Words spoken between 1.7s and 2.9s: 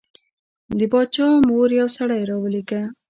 یو سړی راولېږه.